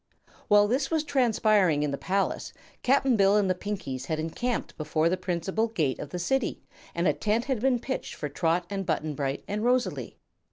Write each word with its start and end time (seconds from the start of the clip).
While 0.47 0.67
this 0.67 0.89
was 0.89 1.03
transpiring 1.03 1.83
in 1.83 1.91
the 1.91 1.95
palace 1.95 2.53
Cap'n 2.81 3.15
Bill 3.15 3.37
and 3.37 3.47
the 3.47 3.53
Pinkies 3.53 4.05
had 4.07 4.19
encamped 4.19 4.75
before 4.75 5.09
the 5.09 5.15
principal 5.15 5.67
gate 5.67 5.99
of 5.99 6.09
the 6.09 6.17
City 6.17 6.63
and 6.95 7.07
a 7.07 7.13
tent 7.13 7.45
had 7.45 7.59
been 7.59 7.77
pitched 7.77 8.15
for 8.15 8.27
Trot 8.27 8.65
and 8.67 8.83
Button 8.83 9.13
Bright 9.13 9.43
and 9.47 9.63
Rosalie. 9.63 10.17